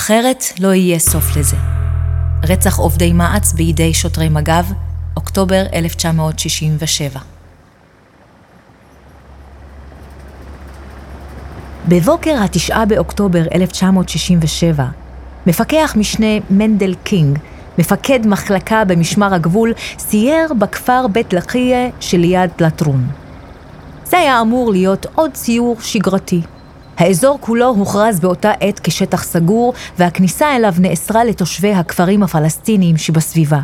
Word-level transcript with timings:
אחרת 0.00 0.44
לא 0.60 0.74
יהיה 0.74 0.98
סוף 0.98 1.36
לזה. 1.36 1.56
רצח 2.44 2.78
עובדי 2.78 3.12
מע"צ 3.12 3.52
בידי 3.52 3.94
שוטרי 3.94 4.28
מג"ב, 4.28 4.64
אוקטובר 5.16 5.62
1967. 5.74 7.20
בבוקר 11.88 12.36
התשעה 12.44 12.86
באוקטובר 12.86 13.42
1967, 13.54 14.84
מפקח 15.46 15.94
משנה 15.98 16.26
מנדל 16.50 16.94
קינג, 17.04 17.38
מפקד 17.78 18.26
מחלקה 18.26 18.84
במשמר 18.84 19.34
הגבול, 19.34 19.72
סייר 19.98 20.54
בכפר 20.58 21.06
בית 21.06 21.32
ליקיא 21.32 21.88
שליד 22.00 22.50
לטרון. 22.60 23.06
זה 24.04 24.18
היה 24.18 24.40
אמור 24.40 24.70
להיות 24.72 25.06
עוד 25.14 25.34
סיור 25.34 25.76
שגרתי. 25.80 26.40
האזור 27.00 27.38
כולו 27.40 27.66
הוכרז 27.66 28.20
באותה 28.20 28.50
עת 28.60 28.80
כשטח 28.82 29.22
סגור, 29.22 29.74
והכניסה 29.98 30.56
אליו 30.56 30.74
נאסרה 30.78 31.24
לתושבי 31.24 31.74
הכפרים 31.74 32.22
הפלסטיניים 32.22 32.96
שבסביבה. 32.96 33.60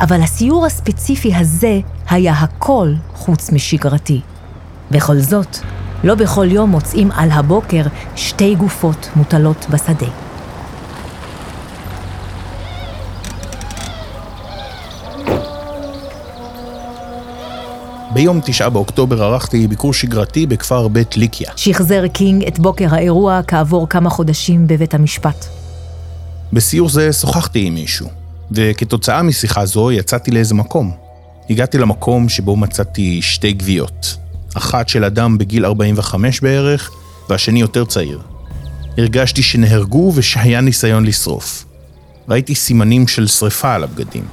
אבל 0.00 0.22
הסיור 0.22 0.66
הספציפי 0.66 1.34
הזה 1.34 1.80
היה 2.10 2.32
הכל 2.32 2.92
חוץ 3.14 3.52
משגרתי. 3.52 4.20
בכל 4.90 5.18
זאת, 5.18 5.58
לא 6.04 6.14
בכל 6.14 6.46
יום 6.52 6.70
מוצאים 6.70 7.10
על 7.12 7.30
הבוקר 7.30 7.82
שתי 8.16 8.54
גופות 8.54 9.08
מוטלות 9.16 9.66
בשדה. 9.70 10.27
ביום 18.18 18.40
תשעה 18.44 18.70
באוקטובר 18.70 19.22
ערכתי 19.22 19.66
ביקור 19.66 19.94
שגרתי 19.94 20.46
בכפר 20.46 20.88
בית 20.88 21.16
ליקיה. 21.16 21.50
שחזר 21.56 22.06
קינג 22.06 22.44
את 22.44 22.58
בוקר 22.58 22.94
האירוע 22.94 23.40
כעבור 23.46 23.88
כמה 23.88 24.10
חודשים 24.10 24.66
בבית 24.66 24.94
המשפט. 24.94 25.46
בסיור 26.52 26.88
זה 26.88 27.12
שוחחתי 27.12 27.64
עם 27.64 27.74
מישהו, 27.74 28.08
וכתוצאה 28.50 29.22
משיחה 29.22 29.66
זו 29.66 29.92
יצאתי 29.92 30.30
לאיזה 30.30 30.54
מקום. 30.54 30.92
הגעתי 31.50 31.78
למקום 31.78 32.28
שבו 32.28 32.56
מצאתי 32.56 33.22
שתי 33.22 33.52
גוויות, 33.52 34.16
אחת 34.54 34.88
של 34.88 35.04
אדם 35.04 35.38
בגיל 35.38 35.66
45 35.66 36.40
בערך, 36.40 36.90
והשני 37.28 37.60
יותר 37.60 37.84
צעיר. 37.84 38.20
הרגשתי 38.98 39.42
שנהרגו 39.42 40.12
ושהיה 40.14 40.60
ניסיון 40.60 41.06
לשרוף. 41.06 41.64
ראיתי 42.28 42.54
סימנים 42.54 43.08
של 43.08 43.26
שריפה 43.26 43.74
על 43.74 43.84
הבגדים. 43.84 44.24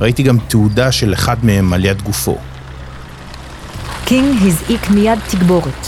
ראיתי 0.00 0.22
גם 0.22 0.38
תעודה 0.48 0.92
של 0.92 1.14
אחד 1.14 1.44
מהם 1.44 1.72
על 1.72 1.84
יד 1.84 2.02
גופו. 2.02 2.38
קינג 4.04 4.36
הזעיק 4.46 4.90
מיד 4.90 5.18
תגבורת. 5.30 5.86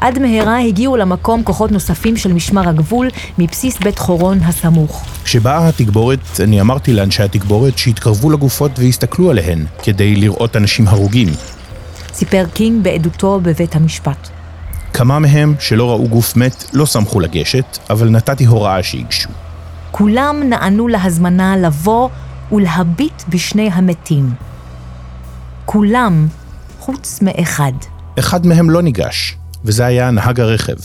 עד 0.00 0.18
מהרה 0.18 0.58
הגיעו 0.58 0.96
למקום 0.96 1.42
כוחות 1.42 1.72
נוספים 1.72 2.16
של 2.16 2.32
משמר 2.32 2.68
הגבול 2.68 3.08
מבסיס 3.38 3.78
בית 3.78 3.98
חורון 3.98 4.38
הסמוך. 4.42 5.04
כשבאה 5.24 5.68
התגבורת, 5.68 6.40
אני 6.40 6.60
אמרתי 6.60 6.92
לאנשי 6.92 7.22
התגבורת 7.22 7.78
שיתקרבו 7.78 8.30
לגופות 8.30 8.70
ויסתכלו 8.78 9.30
עליהן, 9.30 9.64
כדי 9.82 10.16
לראות 10.16 10.56
אנשים 10.56 10.88
הרוגים. 10.88 11.28
סיפר 12.12 12.44
קינג 12.54 12.84
בעדותו 12.84 13.40
בבית 13.42 13.76
המשפט. 13.76 14.28
כמה 14.92 15.18
מהם 15.18 15.54
שלא 15.60 15.90
ראו 15.90 16.08
גוף 16.08 16.36
מת 16.36 16.64
לא 16.72 16.86
שמחו 16.86 17.20
לגשת, 17.20 17.78
אבל 17.90 18.08
נתתי 18.08 18.44
הוראה 18.44 18.82
שיגשו. 18.82 19.30
כולם 19.90 20.42
נענו 20.48 20.88
להזמנה 20.88 21.56
לבוא 21.56 22.08
ולהביט 22.52 23.22
בשני 23.28 23.70
המתים. 23.72 24.49
כולם, 25.72 26.26
חוץ 26.78 27.22
מאחד. 27.22 27.72
אחד 28.18 28.46
מהם 28.46 28.70
לא 28.70 28.82
ניגש, 28.82 29.36
וזה 29.64 29.86
היה 29.86 30.10
נהג 30.10 30.40
הרכב. 30.40 30.76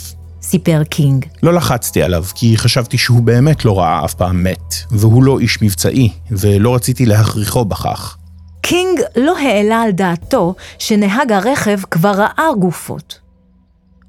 סיפר 0.41 0.83
קינג. 0.83 1.25
לא 1.43 1.53
לחצתי 1.53 2.03
עליו, 2.03 2.23
כי 2.35 2.57
חשבתי 2.57 2.97
שהוא 2.97 3.21
באמת 3.21 3.65
לא 3.65 3.79
ראה 3.79 4.05
אף 4.05 4.13
פעם 4.13 4.43
מת, 4.43 4.73
והוא 4.91 5.23
לא 5.23 5.39
איש 5.39 5.61
מבצעי, 5.61 6.09
ולא 6.31 6.75
רציתי 6.75 7.05
להכריחו 7.05 7.65
בכך. 7.65 8.17
קינג 8.61 8.99
לא 9.15 9.37
העלה 9.37 9.81
על 9.81 9.91
דעתו 9.91 10.55
שנהג 10.79 11.31
הרכב 11.31 11.79
כבר 11.91 12.11
ראה 12.11 12.47
גופות. 12.59 13.19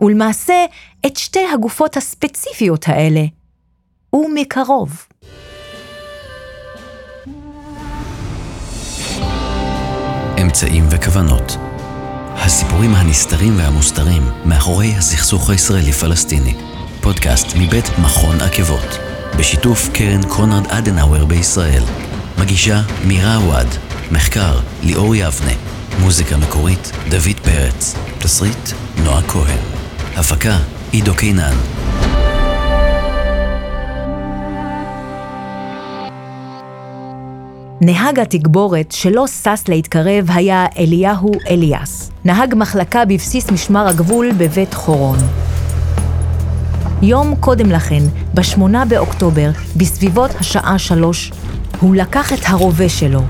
ולמעשה, 0.01 0.65
את 1.07 1.17
שתי 1.17 1.45
הגופות 1.55 1.97
הספציפיות 1.97 2.89
האלה, 2.89 3.25
ומקרוב. 4.13 5.07
אמצעים 10.57 10.87
וכוונות. 10.91 11.57
הסיפורים 12.35 12.95
הנסתרים 12.95 13.59
והמוסתרים 13.59 14.23
מאחורי 14.45 14.95
הסכסוך 14.95 15.51
הישראלי-פלסטיני. 15.51 16.55
פודקאסט 17.01 17.47
מבית 17.57 17.99
מכון 17.99 18.41
עקבות, 18.41 18.99
בשיתוף 19.39 19.89
קרן 19.93 20.23
קונרד 20.29 20.67
אדנאוור 20.67 21.25
בישראל. 21.25 21.83
מגישה 22.39 22.83
מירה 23.05 23.37
עווד, 23.37 23.67
מחקר 24.11 24.61
ליאור 24.83 25.17
יבנה, 25.17 25.53
מוזיקה 26.01 26.37
מקורית 26.37 26.93
דוד 27.09 27.41
פרץ, 27.43 27.95
תסריט 28.19 28.71
נועה 29.05 29.23
כהן. 29.23 29.59
הפקה 30.17 30.59
עידו 30.91 31.15
קינן. 31.15 31.57
נהג 37.81 38.21
התגבורת 38.21 38.93
שלא 38.93 39.27
שש 39.27 39.69
להתקרב 39.69 40.31
היה 40.35 40.67
אליהו 40.79 41.33
אליאס, 41.51 42.11
נהג 42.25 42.55
מחלקה 42.57 43.05
בבסיס 43.05 43.51
משמר 43.51 43.89
הגבול 43.89 44.33
בבית 44.39 44.75
חורון. 44.75 45.19
יום 47.03 47.35
קודם 47.41 47.71
לכן, 47.71 48.03
בשמונה 48.35 48.85
באוקטובר, 48.85 49.51
בסביבות 49.77 50.31
השעה 50.41 50.79
שלוש, 50.79 51.33
הוא 51.81 51.97
לקח 51.97 52.33
את 52.33 52.39
הרובה 52.47 52.89
שלו, 52.89 53.21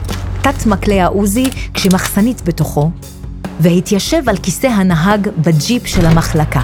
תת 0.42 0.66
מקלע 0.66 1.06
עוזי 1.06 1.50
כשמחסנית 1.74 2.42
בתוכו, 2.44 2.90
והתיישב 3.60 4.28
על 4.28 4.36
כיסא 4.36 4.66
הנהג 4.66 5.28
בג'יפ 5.38 5.86
של 5.86 6.06
המחלקה. 6.06 6.60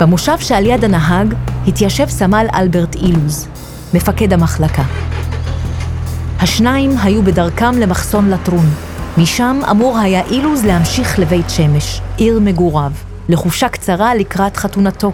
במושב 0.00 0.38
שעל 0.38 0.66
יד 0.66 0.84
הנהג 0.84 1.34
התיישב 1.66 2.08
סמל 2.08 2.46
אלברט 2.54 2.94
אילוז, 2.94 3.48
מפקד 3.94 4.32
המחלקה. 4.32 4.82
השניים 6.44 6.96
היו 7.02 7.22
בדרכם 7.22 7.78
למחסון 7.78 8.30
לטרון. 8.30 8.66
משם 9.18 9.60
אמור 9.70 9.98
היה 9.98 10.22
אילוז 10.30 10.64
להמשיך 10.64 11.18
לבית 11.18 11.50
שמש, 11.50 12.00
עיר 12.16 12.40
מגוריו, 12.40 12.92
לחופשה 13.28 13.68
קצרה 13.68 14.14
לקראת 14.14 14.56
חתונתו. 14.56 15.12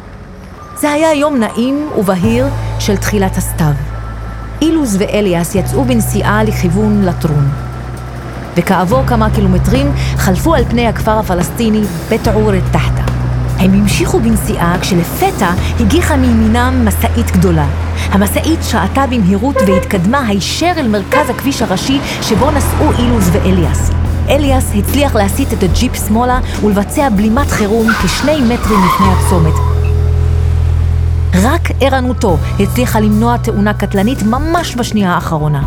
זה 0.76 0.90
היה 0.90 1.14
יום 1.14 1.36
נעים 1.36 1.88
ובהיר 1.98 2.46
של 2.78 2.96
תחילת 2.96 3.36
הסתיו. 3.36 3.72
אילוז 4.62 4.96
ואליאס 5.00 5.54
יצאו 5.54 5.84
בנסיעה 5.84 6.44
לכיוון 6.44 7.02
לטרון. 7.04 7.48
וכעבור 8.56 9.06
כמה 9.06 9.30
קילומטרים 9.34 9.92
חלפו 10.16 10.54
על 10.54 10.64
פני 10.64 10.86
הכפר 10.86 11.18
הפלסטיני 11.18 11.82
בית 12.08 12.28
עורת 12.28 12.62
תחתה. 12.72 13.02
הם 13.58 13.74
המשיכו 13.74 14.20
בנסיעה 14.20 14.76
כשלפתע 14.80 15.50
הגיחה 15.80 16.16
מימינם 16.16 16.88
משאית 16.88 17.30
גדולה. 17.30 17.66
המשאית 18.08 18.60
שעטה 18.62 19.06
במהירות 19.06 19.56
והתקדמה 19.66 20.26
הישר 20.26 20.72
אל 20.76 20.88
מרכז 20.88 21.30
הכביש 21.30 21.62
הראשי 21.62 21.98
שבו 22.22 22.50
נסעו 22.50 22.92
אילוז 22.98 23.30
ואליאס. 23.32 23.90
אליאס 24.28 24.72
הצליח 24.74 25.14
להסיט 25.14 25.52
את 25.52 25.62
הג'יפ 25.62 25.92
שמאלה 26.08 26.40
ולבצע 26.62 27.08
בלימת 27.08 27.50
חירום 27.50 27.86
כשני 28.04 28.40
מטרים 28.40 28.80
לפני 28.86 29.06
הצומת. 29.06 29.54
רק 31.34 31.68
ערנותו 31.80 32.36
הצליחה 32.60 33.00
למנוע 33.00 33.36
תאונה 33.36 33.74
קטלנית 33.74 34.22
ממש 34.22 34.76
בשנייה 34.76 35.14
האחרונה. 35.14 35.62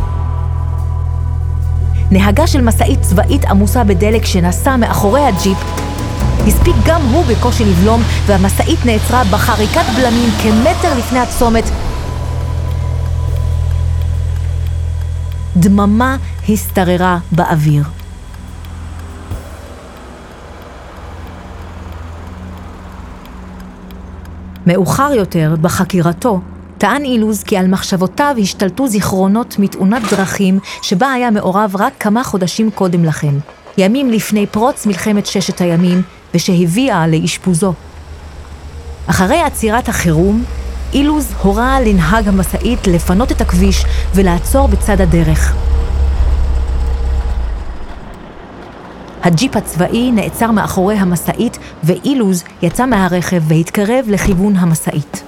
נהגה 2.12 2.48
של 2.48 2.62
משאית 2.62 3.02
צבאית 3.02 3.46
עמוסה 3.46 3.84
בדלק 3.84 4.26
שנסע 4.26 4.76
מאחורי 4.76 5.22
הג'יפ 5.22 5.58
הספיק 6.48 6.76
גם 6.86 7.02
הוא 7.02 7.26
בקושי 7.26 7.66
לבלום, 7.66 8.02
והמשאית 8.26 8.86
נעצרה 8.86 9.24
בחריקת 9.24 9.86
בלמים 9.96 10.30
כמטר 10.44 10.98
לפני 10.98 11.20
הצומת. 11.20 11.64
דממה 15.64 16.18
השתררה 16.50 17.18
באוויר. 17.32 17.84
מאוחר 24.68 25.12
יותר, 25.14 25.56
בחקירתו, 25.62 26.40
טען 26.78 27.04
אילוז 27.06 27.44
כי 27.44 27.58
על 27.58 27.68
מחשבותיו 27.68 28.36
השתלטו 28.42 28.88
זיכרונות 28.88 29.56
מתאונת 29.60 30.02
דרכים 30.12 30.60
שבה 30.82 31.12
היה 31.12 31.32
מעורב 31.32 31.76
רק 31.80 31.94
כמה 32.00 32.24
חודשים 32.24 32.72
קודם 32.72 33.06
לכן, 33.06 33.34
ימים 33.78 34.10
לפני 34.10 34.48
פרוץ 34.48 34.86
מלחמת 34.86 35.26
ששת 35.26 35.62
הימים, 35.62 36.02
ושהביאה 36.34 37.08
לאשפוזו. 37.08 37.74
אחרי 39.08 39.42
עצירת 39.42 39.90
החירום, 39.90 40.44
אילוז 40.94 41.34
הורה 41.42 41.80
לנהג 41.82 42.28
המשאית 42.28 42.88
לפנות 42.88 43.32
את 43.32 43.42
הכביש 43.42 43.86
ולעצור 44.16 44.68
בצד 44.68 45.02
הדרך. 45.02 45.56
הג'יפ 49.24 49.56
הצבאי 49.56 50.12
נעצר 50.12 50.52
מאחורי 50.52 50.96
המשאית, 50.96 51.58
ואילוז 51.84 52.44
יצא 52.62 52.86
מהרכב 52.86 53.42
והתקרב 53.48 54.06
לכיוון 54.08 54.56
המשאית. 54.56 55.24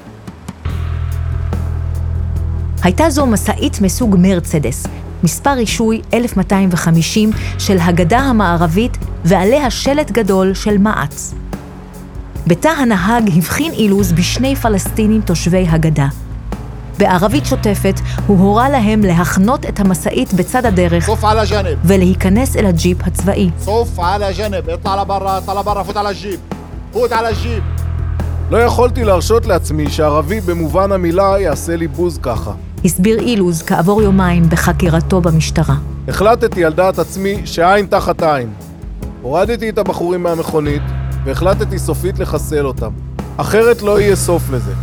הייתה 2.84 3.10
זו 3.10 3.26
משאית 3.26 3.82
מסוג 3.82 4.16
מרצדס, 4.20 4.88
מספר 5.24 5.52
רישוי 5.52 6.02
1250 6.14 7.30
של 7.60 7.78
הגדה 7.82 8.20
המערבית 8.20 8.98
ועליה 9.26 9.72
שלט 9.72 10.12
גדול 10.12 10.54
של 10.54 10.78
מע"צ. 10.78 11.34
בתא 12.48 12.68
הנהג 12.68 13.30
הבחין 13.38 13.72
אילוז 13.72 14.12
בשני 14.12 14.56
פלסטינים 14.56 15.22
תושבי 15.22 15.68
הגדה. 15.70 16.08
בערבית 16.98 17.46
שוטפת 17.46 18.00
הוא 18.28 18.40
הורה 18.40 18.70
להם 18.70 19.02
להחנות 19.02 19.66
את 19.66 19.80
המשאית 19.80 20.34
בצד 20.34 20.66
הדרך 20.66 21.10
ולהיכנס 21.84 22.56
אל 22.56 22.66
הג'יפ 22.66 22.98
הצבאי. 23.08 23.50
לא 28.50 28.58
יכולתי 28.58 29.04
להרשות 29.04 29.46
לעצמי 29.46 29.90
שערבי 29.90 30.42
במובן 30.42 30.92
המילה 30.92 31.36
יעשה 31.40 31.76
לי 31.76 31.88
בוז 31.88 32.20
ככה. 32.22 32.52
הסביר 32.86 33.20
אילוז 33.20 33.64
כעבור 33.64 34.02
יומיים 34.02 34.50
בחקירתו 34.50 35.22
במשטרה. 35.22 35.76
החלטתי 36.08 36.66
על 36.66 36.74
דעת 36.74 37.00
עצמי 37.00 37.42
שעין 37.46 37.86
תחת 37.86 38.24
עין. 38.24 38.50
הורדתי 39.22 39.70
את 39.70 39.78
הבחורים 39.78 40.24
מהמכונית 40.24 40.82
והחלטתי 41.26 41.80
סופית 41.80 42.20
לחסל 42.20 42.66
אותם. 42.66 42.92
אחרת 43.38 43.82
לא 43.82 44.00
יהיה 44.00 44.16
סוף 44.16 44.50
לזה. 44.50 44.74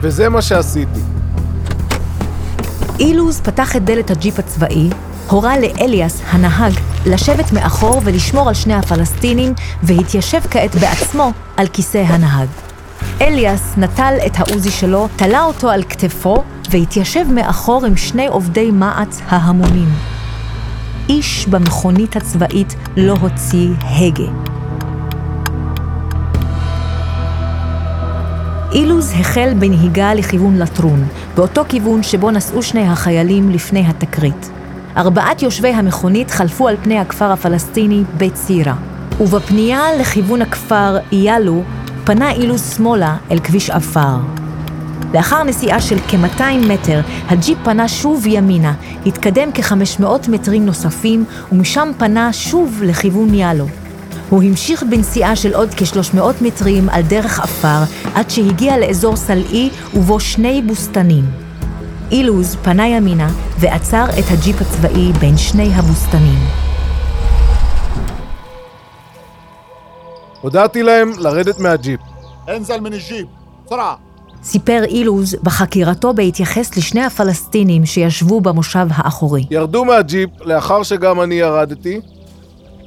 וזה 0.00 0.28
מה 0.28 0.42
שעשיתי. 0.42 1.00
אילוז 2.98 3.40
פתח 3.40 3.76
את 3.76 3.84
דלת 3.84 4.10
הג'יפ 4.10 4.38
הצבאי, 4.38 4.90
הורה 5.28 5.58
לאליאס, 5.58 6.22
הנהג, 6.26 6.72
לשבת 7.06 7.52
מאחור 7.52 8.00
ולשמור 8.04 8.48
על 8.48 8.54
שני 8.54 8.74
הפלסטינים, 8.74 9.54
והתיישב 9.82 10.40
כעת 10.50 10.74
בעצמו 10.74 11.32
על 11.56 11.66
כיסא 11.66 11.98
הנהג. 11.98 12.48
אליאס 13.20 13.74
נטל 13.76 14.14
את 14.26 14.32
העוזי 14.36 14.70
שלו, 14.70 15.08
תלה 15.16 15.42
אותו 15.42 15.70
על 15.70 15.82
כתפו, 15.82 16.42
והתיישב 16.70 17.24
מאחור 17.34 17.86
עם 17.86 17.96
שני 17.96 18.26
עובדי 18.26 18.70
מע"צ 18.70 19.20
ההמונים. 19.28 19.88
איש 21.10 21.46
במכונית 21.46 22.16
הצבאית 22.16 22.74
לא 22.96 23.12
הוציא 23.20 23.68
הגה. 23.82 24.32
אילוז 28.72 29.12
החל 29.20 29.52
בנהיגה 29.58 30.14
לכיוון 30.14 30.58
לטרון, 30.58 31.04
באותו 31.36 31.62
כיוון 31.68 32.02
שבו 32.02 32.30
נסעו 32.30 32.62
שני 32.62 32.88
החיילים 32.88 33.50
לפני 33.50 33.86
התקרית. 33.86 34.50
ארבעת 34.96 35.42
יושבי 35.42 35.68
המכונית 35.68 36.30
חלפו 36.30 36.68
על 36.68 36.76
פני 36.82 36.98
הכפר 36.98 37.32
הפלסטיני 37.32 38.02
בית 38.16 38.36
סירה, 38.36 38.74
ובפנייה 39.20 39.80
לכיוון 40.00 40.42
הכפר 40.42 40.98
איילו 41.12 41.62
פנה 42.04 42.30
אילוז 42.30 42.74
שמאלה 42.76 43.16
אל 43.30 43.38
כביש 43.38 43.70
עפר. 43.70 44.16
לאחר 45.14 45.42
נסיעה 45.42 45.80
של 45.80 45.98
כ-200 46.08 46.42
מטר, 46.68 47.00
הג'יפ 47.28 47.58
פנה 47.64 47.88
שוב 47.88 48.24
ימינה, 48.26 48.74
התקדם 49.06 49.50
כ-500 49.54 50.30
מטרים 50.30 50.66
נוספים, 50.66 51.24
ומשם 51.52 51.90
פנה 51.98 52.32
שוב 52.32 52.82
לכיוון 52.82 53.34
יאלו. 53.34 53.66
הוא 54.30 54.42
המשיך 54.42 54.82
בנסיעה 54.82 55.36
של 55.36 55.54
עוד 55.54 55.68
כ-300 55.76 56.20
מטרים 56.40 56.88
על 56.88 57.02
דרך 57.02 57.40
עפר, 57.40 57.82
עד 58.14 58.30
שהגיע 58.30 58.78
לאזור 58.78 59.16
סלעי 59.16 59.70
ובו 59.94 60.20
שני 60.20 60.62
בוסתנים. 60.62 61.24
אילוז 62.10 62.56
פנה 62.62 62.88
ימינה 62.88 63.28
ועצר 63.58 64.04
את 64.18 64.24
הג'יפ 64.30 64.60
הצבאי 64.60 65.12
בין 65.12 65.36
שני 65.36 65.74
הבוסתנים. 65.74 66.38
הודעתי 70.40 70.82
להם 70.82 71.12
לרדת 71.18 71.58
מהג'יפ. 71.58 72.00
אין 72.48 72.64
זלמני 72.64 72.98
ג'יפ, 73.08 73.26
סרעה. 73.68 74.09
סיפר 74.42 74.84
אילוז 74.88 75.36
בחקירתו 75.42 76.14
בהתייחס 76.14 76.76
לשני 76.76 77.04
הפלסטינים 77.04 77.86
שישבו 77.86 78.40
במושב 78.40 78.86
האחורי. 78.90 79.44
ירדו 79.50 79.84
מהג'יפ 79.84 80.30
לאחר 80.40 80.82
שגם 80.82 81.20
אני 81.20 81.34
ירדתי, 81.34 82.00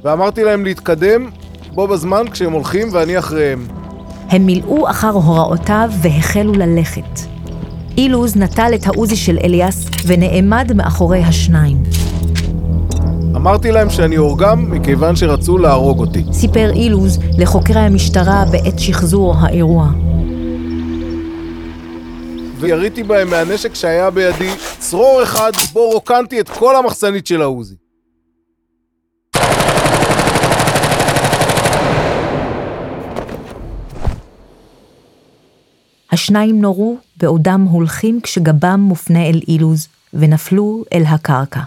ואמרתי 0.04 0.44
להם 0.44 0.64
להתקדם 0.64 1.30
בו 1.72 1.86
בזמן 1.88 2.24
כשהם 2.30 2.52
הולכים 2.52 2.88
ואני 2.92 3.18
אחריהם. 3.18 3.66
הם 4.28 4.46
מילאו 4.46 4.90
אחר 4.90 5.10
הוראותיו 5.10 5.90
והחלו 6.02 6.52
ללכת. 6.52 7.20
אילוז 7.98 8.36
נטל 8.36 8.70
את 8.74 8.86
העוזי 8.86 9.16
של 9.16 9.38
אליאס 9.44 9.86
ונעמד 10.06 10.72
מאחורי 10.72 11.22
השניים. 11.22 11.82
אמרתי 13.36 13.72
להם 13.72 13.90
שאני 13.90 14.18
אורגם 14.18 14.70
מכיוון 14.70 15.16
שרצו 15.16 15.58
להרוג 15.58 15.98
אותי. 15.98 16.24
סיפר 16.32 16.70
אילוז 16.74 17.18
לחוקרי 17.38 17.80
המשטרה 17.80 18.44
בעת 18.52 18.78
שחזור 18.78 19.34
האירוע. 19.40 19.88
ויריתי 22.64 23.02
בהם 23.02 23.30
מהנשק 23.30 23.74
שהיה 23.74 24.10
בידי 24.10 24.50
צרור 24.78 25.22
אחד 25.22 25.52
בו 25.72 25.90
רוקנתי 25.90 26.40
את 26.40 26.48
כל 26.48 26.76
המחסנית 26.76 27.26
של 27.26 27.42
העוזי. 27.42 27.74
השניים 36.12 36.60
נורו 36.60 36.96
בעודם 37.16 37.66
הולכים 37.70 38.20
כשגבם 38.20 38.80
מופנה 38.80 39.26
אל 39.26 39.40
אילוז, 39.48 39.88
ונפלו 40.14 40.84
אל 40.92 41.02
הקרקע. 41.06 41.60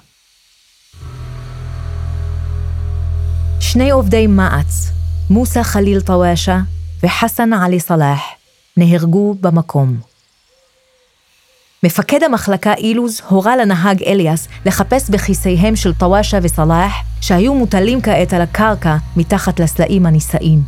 שני 3.60 3.90
עובדי 3.92 4.28
מע"צ, 4.28 4.90
מוסא 5.30 5.64
חליל 5.64 6.02
טוואשה 6.02 6.60
וחסן 7.04 7.54
עלי 7.54 7.80
סלאח, 7.80 8.22
נהרגו 8.78 9.36
במקום. 9.42 10.07
מפקד 11.84 12.24
המחלקה 12.24 12.74
אילוז 12.74 13.22
הורה 13.30 13.58
לנהג 13.58 14.04
אליאס 14.04 14.48
לחפש 14.66 15.10
בכיסיהם 15.10 15.76
של 15.76 15.94
טוואשה 15.94 16.40
וסלאח, 16.42 16.94
שהיו 17.22 17.54
מוטלים 17.54 18.02
כעת 18.02 18.34
על 18.34 18.42
הקרקע 18.42 18.98
מתחת 19.18 19.60
לסלעים 19.60 20.06
הנישאים. 20.06 20.62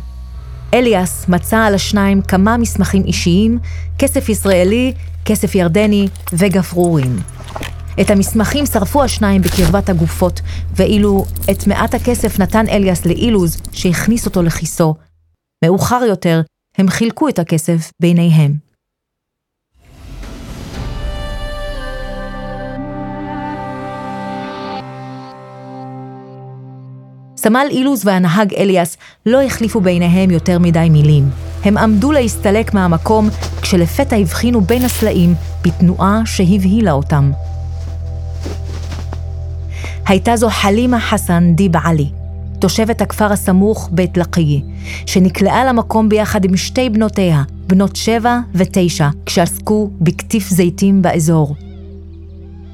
אליאס 0.74 1.28
מצא 1.28 1.58
על 1.58 1.74
השניים 1.74 2.22
כמה 2.22 2.56
מסמכים 2.56 3.04
אישיים, 3.04 3.58
כסף 3.98 4.28
ישראלי, 4.28 4.92
כסף 5.24 5.54
ירדני 5.54 6.08
וגפרורים. 6.32 7.16
את 8.00 8.10
המסמכים 8.10 8.66
שרפו 8.66 9.02
השניים 9.02 9.42
בקרבת 9.42 9.88
הגופות, 9.88 10.40
ואילו 10.76 11.24
את 11.50 11.66
מעט 11.66 11.94
הכסף 11.94 12.38
נתן 12.38 12.68
אליאס 12.68 13.06
לאילוז, 13.06 13.56
שהכניס 13.72 14.26
אותו 14.26 14.42
לכיסו. 14.42 14.94
מאוחר 15.64 16.00
יותר, 16.08 16.40
הם 16.78 16.88
חילקו 16.88 17.28
את 17.28 17.38
הכסף 17.38 17.90
ביניהם. 18.00 18.69
סמל 27.42 27.66
אילוז 27.70 28.06
והנהג 28.06 28.54
אליאס 28.54 28.96
לא 29.26 29.42
החליפו 29.42 29.80
ביניהם 29.80 30.30
יותר 30.30 30.58
מדי 30.58 30.88
מילים. 30.90 31.30
הם 31.64 31.78
עמדו 31.78 32.12
להסתלק 32.12 32.74
מהמקום, 32.74 33.28
כשלפתע 33.62 34.16
הבחינו 34.16 34.60
בין 34.60 34.84
הסלעים 34.84 35.34
בתנועה 35.64 36.22
שהבהילה 36.24 36.92
אותם. 36.92 37.30
הייתה 40.06 40.36
זו 40.36 40.48
חלימה 40.50 41.00
חסן 41.00 41.54
דיב 41.54 41.76
עלי, 41.76 42.10
תושבת 42.58 43.00
הכפר 43.00 43.32
הסמוך 43.32 43.88
בית 43.92 44.16
לקיה, 44.16 44.60
שנקלעה 45.06 45.64
למקום 45.64 46.08
ביחד 46.08 46.44
עם 46.44 46.56
שתי 46.56 46.90
בנותיה, 46.90 47.42
בנות 47.66 47.96
שבע 47.96 48.38
ותשע, 48.54 49.08
כשעסקו 49.26 49.90
בקטיף 50.00 50.48
זיתים 50.48 51.02
באזור. 51.02 51.54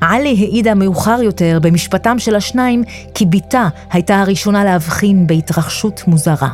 עלי 0.00 0.36
העידה 0.38 0.74
מאוחר 0.74 1.18
יותר 1.22 1.58
במשפטם 1.62 2.18
של 2.18 2.34
השניים 2.34 2.82
כי 3.14 3.26
בתה 3.26 3.68
הייתה 3.92 4.20
הראשונה 4.20 4.64
להבחין 4.64 5.26
בהתרחשות 5.26 6.02
מוזרה. 6.06 6.48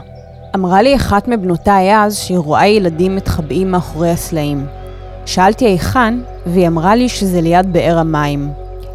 אמרה 0.54 0.82
לי 0.82 0.96
אחת 0.96 1.28
מבנותיי 1.28 1.96
אז 1.96 2.18
שהיא 2.18 2.38
רואה 2.38 2.66
ילדים 2.66 3.16
מתחבאים 3.16 3.70
מאחורי 3.70 4.10
הסלעים. 4.10 4.66
שאלתי 5.26 5.64
היכן, 5.64 6.14
והיא 6.46 6.68
אמרה 6.68 6.96
לי 6.96 7.08
שזה 7.08 7.40
ליד 7.40 7.72
באר 7.72 7.98
המים. 7.98 8.50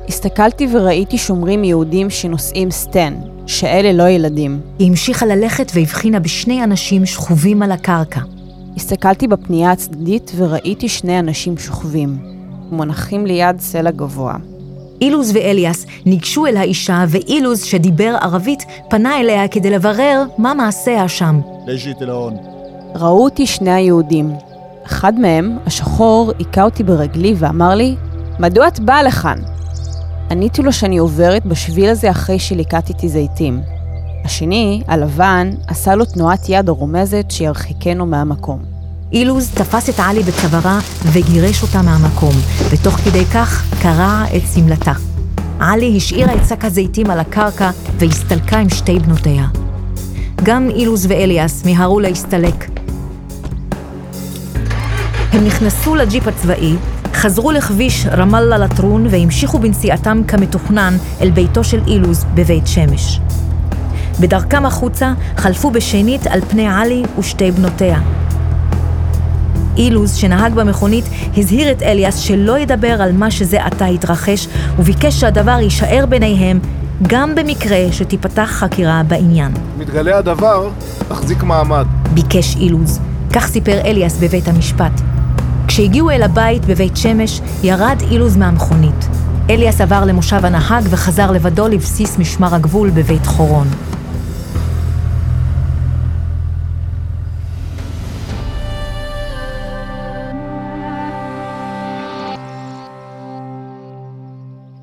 הסתכלתי 0.07 0.67
וראיתי 0.71 1.17
שומרים 1.17 1.63
יהודים 1.63 2.09
שנושאים 2.09 2.71
סטן, 2.71 3.13
שאלה 3.47 3.93
לא 3.93 4.09
ילדים. 4.09 4.61
היא 4.79 4.89
המשיכה 4.89 5.25
ללכת 5.25 5.71
והבחינה 5.75 6.19
בשני 6.19 6.63
אנשים 6.63 7.05
שכובים 7.05 7.63
על 7.63 7.71
הקרקע. 7.71 8.21
הסתכלתי 8.75 9.27
בפנייה 9.27 9.71
הצדדית 9.71 10.31
וראיתי 10.37 10.89
שני 10.89 11.19
אנשים 11.19 11.57
שוכבים, 11.57 12.37
מונחים 12.71 13.25
ליד 13.25 13.59
סלע 13.59 13.91
גבוה. 13.91 14.36
אילוז 15.01 15.31
ואליאס 15.36 15.86
ניגשו 16.05 16.45
אל 16.45 16.57
האישה, 16.57 17.05
ואילוז, 17.07 17.63
שדיבר 17.63 18.15
ערבית, 18.21 18.63
פנה 18.89 19.19
אליה 19.19 19.47
כדי 19.47 19.69
לברר 19.69 20.24
מה 20.38 20.53
מעשיה 20.53 21.07
שם. 21.07 21.39
ראו 22.95 23.24
אותי 23.24 23.47
שני 23.47 23.71
היהודים. 23.71 24.31
אחד 24.86 25.19
מהם, 25.19 25.57
השחור, 25.65 26.31
היכה 26.39 26.63
אותי 26.63 26.83
ברגלי 26.83 27.33
ואמר 27.38 27.75
לי, 27.75 27.95
מדוע 28.39 28.67
את 28.67 28.79
באה 28.79 29.03
לכאן? 29.03 29.38
עניתי 30.31 30.62
לו 30.62 30.74
שאני 30.74 30.97
עוברת 30.97 31.45
בשביל 31.45 31.89
הזה 31.89 32.12
אחרי 32.12 32.39
שליקטתי 32.39 33.09
זיתים. 33.09 33.62
השני, 34.25 34.81
הלבן, 34.88 35.50
עשה 35.67 35.95
לו 35.95 36.05
תנועת 36.05 36.50
יד 36.50 36.69
הרומזת 36.69 37.25
שירחיקנו 37.29 38.05
מהמקום. 38.05 38.76
אילוז 39.11 39.49
תפס 39.49 39.89
את 39.89 39.99
עלי 39.99 40.23
בצווארה 40.23 40.79
וגירש 41.11 41.61
אותה 41.61 41.81
מהמקום, 41.81 42.33
ותוך 42.69 42.95
כדי 42.95 43.25
כך 43.25 43.63
קרע 43.81 44.23
את 44.35 44.41
שמלתה. 44.53 44.91
עלי 45.59 45.97
השאירה 45.97 46.33
את 46.33 46.47
שק 46.49 46.65
הזיתים 46.65 47.09
על 47.09 47.19
הקרקע 47.19 47.69
והסתלקה 47.97 48.57
עם 48.57 48.69
שתי 48.69 48.99
בנותיה. 48.99 49.47
גם 50.43 50.69
אילוז 50.69 51.05
ואליאס 51.09 51.65
מיהרו 51.65 51.99
להסתלק. 51.99 52.69
הם 55.31 55.43
נכנסו 55.45 55.95
לג'יפ 55.95 56.27
הצבאי, 56.27 56.75
חזרו 57.13 57.51
לכביש 57.51 58.05
רמאללה 58.05 58.57
לטרון 58.57 59.07
והמשיכו 59.09 59.59
בנסיעתם 59.59 60.21
כמתוכנן 60.27 60.97
אל 61.21 61.31
ביתו 61.31 61.63
של 61.63 61.81
אילוז 61.87 62.25
בבית 62.33 62.67
שמש. 62.67 63.19
בדרכם 64.19 64.65
החוצה 64.65 65.13
חלפו 65.37 65.71
בשנית 65.71 66.27
על 66.27 66.41
פני 66.41 66.67
עלי 66.67 67.03
ושתי 67.19 67.51
בנותיה. 67.51 67.99
אילוז, 69.77 70.15
שנהג 70.15 70.53
במכונית, 70.53 71.05
הזהיר 71.38 71.72
את 71.72 71.81
אליאס 71.81 72.17
שלא 72.17 72.57
ידבר 72.57 73.01
על 73.01 73.12
מה 73.12 73.31
שזה 73.31 73.65
עתה 73.65 73.86
התרחש, 73.86 74.48
וביקש 74.79 75.19
שהדבר 75.19 75.60
יישאר 75.62 76.05
ביניהם, 76.10 76.60
גם 77.07 77.36
במקרה 77.36 77.77
שתיפתח 77.91 78.50
חקירה 78.51 79.01
בעניין. 79.07 79.51
מתגלה 79.77 80.17
הדבר, 80.17 80.69
תחזיק 81.07 81.43
מעמד. 81.43 81.86
ביקש 82.13 82.55
אילוז, 82.55 83.00
כך 83.34 83.48
סיפר 83.48 83.81
אליאס 83.86 84.17
בבית 84.17 84.48
המשפט. 84.48 85.01
כשהגיעו 85.67 86.12
אל 86.12 86.24
הבית 86.24 86.65
בבית 86.65 86.98
שמש, 86.98 87.41
ירד 87.63 88.01
אילוז 88.12 88.38
מהמכונית. 88.38 89.07
אליאס 89.50 89.81
עבר 89.81 90.05
למושב 90.05 90.46
הנהג 90.46 90.84
וחזר 90.89 91.31
לבדו 91.31 91.67
לבסיס 91.67 92.17
משמר 92.17 92.55
הגבול 92.55 92.89
בבית 92.89 93.25
חורון. 93.25 93.67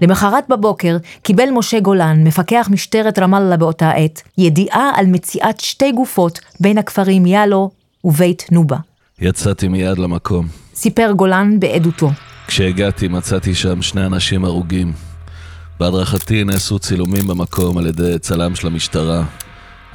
למחרת 0.04 0.44
בבוקר 0.48 0.96
קיבל 1.22 1.50
משה 1.50 1.80
גולן, 1.80 2.24
מפקח 2.24 2.68
משטרת 2.70 3.18
רמאללה 3.18 3.56
באותה 3.56 3.90
עת, 3.90 4.22
ידיעה 4.38 4.90
על 4.94 5.06
מציאת 5.06 5.60
שתי 5.60 5.92
גופות 5.92 6.40
בין 6.60 6.78
הכפרים 6.78 7.26
יאלו 7.26 7.70
ובית 8.04 8.46
נובה. 8.50 8.76
יצאתי 9.20 9.68
מיד 9.68 9.98
למקום. 9.98 10.46
סיפר 10.74 11.12
גולן 11.16 11.60
בעדותו. 11.60 12.10
כשהגעתי 12.46 13.08
מצאתי 13.08 13.54
שם 13.54 13.82
שני 13.82 14.06
אנשים 14.06 14.44
הרוגים. 14.44 14.92
בהדרכתי 15.80 16.44
נעשו 16.44 16.78
צילומים 16.78 17.26
במקום 17.26 17.78
על 17.78 17.86
ידי 17.86 18.18
צלם 18.18 18.54
של 18.54 18.66
המשטרה. 18.66 19.24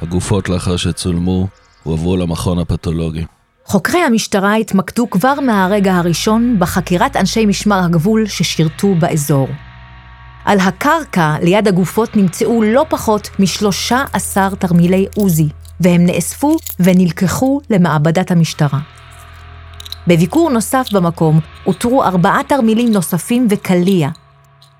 הגופות 0.02 0.48
לאחר 0.48 0.76
שצולמו 0.76 1.48
הועברו 1.82 2.16
למכון 2.16 2.58
הפתולוגי. 2.58 3.24
חוקרי 3.64 4.00
המשטרה 4.00 4.54
התמקדו 4.54 5.10
כבר 5.10 5.40
מהרגע 5.40 5.94
הראשון 5.94 6.56
בחקירת 6.58 7.16
אנשי 7.16 7.46
משמר 7.46 7.78
הגבול 7.84 8.26
ששירתו 8.26 8.94
באזור. 8.94 9.48
על 10.44 10.60
הקרקע 10.60 11.34
ליד 11.42 11.68
הגופות 11.68 12.16
נמצאו 12.16 12.62
לא 12.62 12.86
פחות 12.88 13.30
משלושה 13.38 14.04
עשר 14.12 14.54
תרמילי 14.54 15.06
עוזי, 15.16 15.48
והם 15.80 16.06
נאספו 16.06 16.56
ונלקחו 16.80 17.60
למעבדת 17.70 18.30
המשטרה. 18.30 18.78
בביקור 20.06 20.50
נוסף 20.50 20.88
במקום 20.92 21.40
אותרו 21.66 22.04
ארבעה 22.04 22.40
תרמילים 22.48 22.92
נוספים 22.92 23.46
וקליע. 23.50 24.08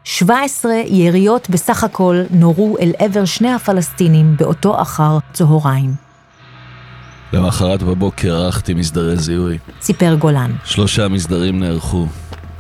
17 0.05 0.73
יריות 0.87 1.51
בסך 1.51 1.85
הכל 1.85 2.23
נורו 2.31 2.77
אל 2.81 2.93
עבר 2.99 3.25
שני 3.25 3.53
הפלסטינים 3.53 4.37
באותו 4.37 4.83
אחר 4.83 5.19
צהריים. 5.33 5.95
למחרת 7.33 7.83
בבוקר 7.83 8.35
ערכתי 8.35 8.75
מסדרי 8.75 9.17
זיהוי. 9.17 9.59
סיפר 9.81 10.15
גולן. 10.15 10.51
שלושה 10.65 11.09
מסדרים 11.09 11.61
נערכו. 11.61 12.07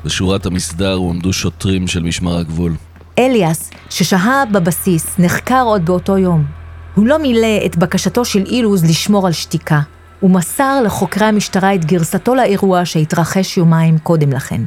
בשורת 0.05 0.47
המסדר 0.47 0.93
הועמדו 0.93 1.33
שוטרים 1.33 1.87
של 1.87 2.03
משמר 2.03 2.37
הגבול. 2.37 2.73
אליאס, 3.19 3.71
ששהה 3.91 4.45
בבסיס, 4.53 5.19
נחקר 5.19 5.63
עוד 5.63 5.85
באותו 5.85 6.19
יום. 6.19 6.45
הוא 6.95 7.07
לא 7.07 7.19
מילא 7.19 7.61
את 7.67 7.77
בקשתו 7.77 8.25
של 8.25 8.43
אילוז 8.47 8.85
לשמור 8.85 9.27
על 9.27 9.33
שתיקה. 9.33 9.81
הוא 10.21 10.31
מסר 10.31 10.81
לחוקרי 10.85 11.27
המשטרה 11.27 11.75
את 11.75 11.85
גרסתו 11.85 12.35
לאירוע 12.35 12.85
שהתרחש 12.85 13.57
יומיים 13.57 13.99
קודם 13.99 14.33
לכן. 14.33 14.63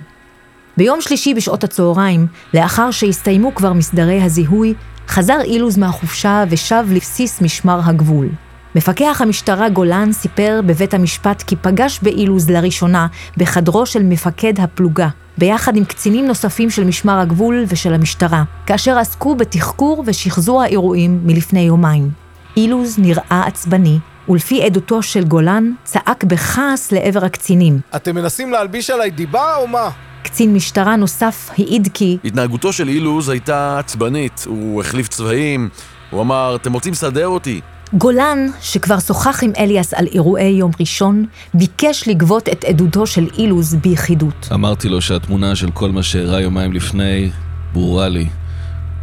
ביום 0.77 1.01
שלישי 1.01 1.33
בשעות 1.33 1.63
הצהריים, 1.63 2.27
לאחר 2.53 2.91
שהסתיימו 2.91 3.55
כבר 3.55 3.73
מסדרי 3.73 4.21
הזיהוי, 4.21 4.73
חזר 5.07 5.41
אילוז 5.43 5.77
מהחופשה 5.77 6.43
ושב 6.49 6.85
לבסיס 6.91 7.41
משמר 7.41 7.79
הגבול. 7.85 8.29
מפקח 8.75 9.21
המשטרה 9.21 9.69
גולן 9.69 10.11
סיפר 10.11 10.59
בבית 10.65 10.93
המשפט 10.93 11.41
כי 11.41 11.55
פגש 11.55 11.99
באילוז 12.01 12.49
לראשונה 12.49 13.07
בחדרו 13.37 13.85
של 13.85 14.03
מפקד 14.03 14.53
הפלוגה, 14.59 15.07
ביחד 15.37 15.77
עם 15.77 15.85
קצינים 15.85 16.27
נוספים 16.27 16.69
של 16.69 16.83
משמר 16.83 17.19
הגבול 17.19 17.65
ושל 17.67 17.93
המשטרה, 17.93 18.43
כאשר 18.65 18.97
עסקו 18.97 19.35
בתחקור 19.35 20.03
ושחזור 20.07 20.61
האירועים 20.61 21.19
מלפני 21.23 21.59
יומיים. 21.59 22.09
אילוז 22.57 22.99
נראה 22.99 23.43
עצבני, 23.47 23.99
ולפי 24.29 24.63
עדותו 24.63 25.03
של 25.03 25.23
גולן, 25.23 25.71
צעק 25.83 26.23
בכעס 26.23 26.91
לעבר 26.91 27.25
הקצינים. 27.25 27.79
אתם 27.95 28.15
מנסים 28.15 28.51
להלביש 28.51 28.89
עליי 28.89 29.11
דיבה 29.11 29.55
או 29.55 29.67
מה? 29.67 29.89
קצין 30.23 30.53
משטרה 30.53 30.95
נוסף 30.95 31.49
העיד 31.57 31.87
כי 31.93 32.17
התנהגותו 32.25 32.73
של 32.73 32.89
אילוז 32.89 33.29
הייתה 33.29 33.79
עצבנית, 33.79 34.43
הוא 34.45 34.81
החליף 34.81 35.07
צבעים, 35.07 35.69
הוא 36.09 36.21
אמר, 36.21 36.55
אתם 36.55 36.73
רוצים 36.73 36.91
לסדר 36.91 37.27
אותי? 37.27 37.61
גולן, 37.97 38.47
שכבר 38.61 38.99
שוחח 38.99 39.43
עם 39.43 39.51
אליאס 39.57 39.93
על 39.93 40.05
אירועי 40.05 40.49
יום 40.49 40.71
ראשון, 40.79 41.25
ביקש 41.53 42.07
לגבות 42.07 42.49
את 42.49 42.63
עדותו 42.63 43.07
של 43.07 43.27
אילוז 43.37 43.75
ביחידות. 43.75 44.49
אמרתי 44.53 44.89
לו 44.89 45.01
שהתמונה 45.01 45.55
של 45.55 45.71
כל 45.71 45.91
מה 45.91 46.03
שאירע 46.03 46.41
יומיים 46.41 46.73
לפני 46.73 47.29
ברורה 47.73 48.09
לי. 48.09 48.27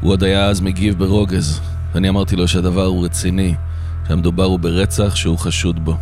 הוא 0.00 0.12
עוד 0.12 0.24
היה 0.24 0.44
אז 0.44 0.60
מגיב 0.60 0.98
ברוגז, 0.98 1.60
ואני 1.94 2.08
אמרתי 2.08 2.36
לו 2.36 2.48
שהדבר 2.48 2.84
הוא 2.84 3.04
רציני, 3.04 3.54
שהמדובר 4.08 4.44
הוא 4.44 4.58
ברצח 4.58 5.16
שהוא 5.16 5.38
חשוד 5.38 5.84
בו. 5.84 5.94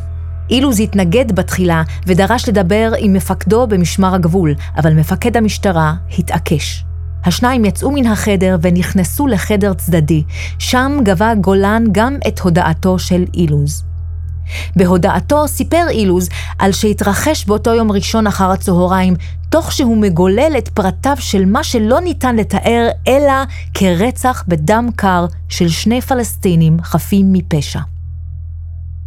אילוז 0.50 0.80
התנגד 0.80 1.32
בתחילה 1.32 1.82
ודרש 2.06 2.48
לדבר 2.48 2.92
עם 2.98 3.12
מפקדו 3.12 3.66
במשמר 3.66 4.14
הגבול, 4.14 4.54
אבל 4.76 4.94
מפקד 4.94 5.36
המשטרה 5.36 5.94
התעקש. 6.18 6.87
השניים 7.24 7.64
יצאו 7.64 7.90
מן 7.90 8.06
החדר 8.06 8.56
ונכנסו 8.62 9.26
לחדר 9.26 9.74
צדדי, 9.74 10.22
שם 10.58 10.98
גבה 11.02 11.34
גולן 11.34 11.84
גם 11.92 12.16
את 12.28 12.40
הודעתו 12.40 12.98
של 12.98 13.24
אילוז. 13.34 13.84
בהודעתו 14.76 15.48
סיפר 15.48 15.86
אילוז 15.90 16.28
על 16.58 16.72
שהתרחש 16.72 17.44
באותו 17.44 17.74
יום 17.74 17.92
ראשון 17.92 18.26
אחר 18.26 18.50
הצהריים, 18.50 19.14
תוך 19.50 19.72
שהוא 19.72 19.96
מגולל 19.96 20.54
את 20.58 20.68
פרטיו 20.68 21.16
של 21.18 21.44
מה 21.44 21.64
שלא 21.64 22.00
ניתן 22.00 22.36
לתאר 22.36 22.88
אלא 23.08 23.32
כרצח 23.74 24.44
בדם 24.48 24.88
קר 24.96 25.26
של 25.48 25.68
שני 25.68 26.00
פלסטינים 26.00 26.76
חפים 26.82 27.32
מפשע. 27.32 27.80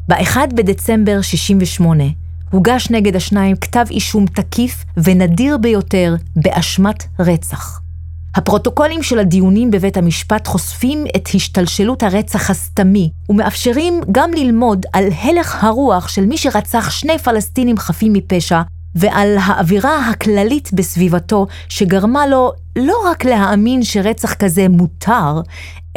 ב-1 0.07 0.37
בדצמבר 0.55 1.21
68 1.21 2.03
הוגש 2.51 2.91
נגד 2.91 3.15
השניים 3.15 3.55
כתב 3.55 3.85
אישום 3.91 4.25
תקיף 4.25 4.85
ונדיר 4.97 5.57
ביותר 5.57 6.15
באשמת 6.35 7.03
רצח. 7.19 7.81
הפרוטוקולים 8.35 9.03
של 9.03 9.19
הדיונים 9.19 9.71
בבית 9.71 9.97
המשפט 9.97 10.47
חושפים 10.47 11.05
את 11.15 11.29
השתלשלות 11.35 12.03
הרצח 12.03 12.49
הסתמי, 12.49 13.09
ומאפשרים 13.29 14.01
גם 14.11 14.31
ללמוד 14.33 14.85
על 14.93 15.05
הלך 15.21 15.63
הרוח 15.63 16.07
של 16.07 16.25
מי 16.25 16.37
שרצח 16.37 16.89
שני 16.89 17.17
פלסטינים 17.19 17.77
חפים 17.77 18.13
מפשע, 18.13 18.61
ועל 18.95 19.37
האווירה 19.41 20.09
הכללית 20.09 20.73
בסביבתו, 20.73 21.47
שגרמה 21.69 22.27
לו 22.27 22.51
לא 22.75 22.95
רק 23.05 23.25
להאמין 23.25 23.83
שרצח 23.83 24.33
כזה 24.33 24.69
מותר, 24.69 25.41